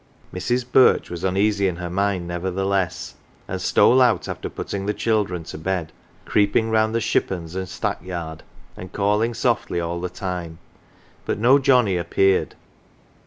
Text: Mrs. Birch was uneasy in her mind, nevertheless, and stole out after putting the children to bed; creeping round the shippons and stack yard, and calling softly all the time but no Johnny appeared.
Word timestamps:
Mrs. 0.33 0.65
Birch 0.71 1.11
was 1.11 1.23
uneasy 1.23 1.67
in 1.67 1.75
her 1.75 1.87
mind, 1.91 2.27
nevertheless, 2.27 3.13
and 3.47 3.61
stole 3.61 4.01
out 4.01 4.27
after 4.27 4.49
putting 4.49 4.87
the 4.87 4.95
children 4.95 5.43
to 5.43 5.59
bed; 5.59 5.91
creeping 6.25 6.71
round 6.71 6.95
the 6.95 6.99
shippons 6.99 7.53
and 7.55 7.69
stack 7.69 8.01
yard, 8.03 8.41
and 8.75 8.91
calling 8.93 9.35
softly 9.35 9.79
all 9.79 10.01
the 10.01 10.09
time 10.09 10.57
but 11.23 11.37
no 11.37 11.59
Johnny 11.59 11.97
appeared. 11.97 12.55